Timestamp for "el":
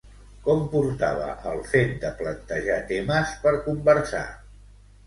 1.51-1.61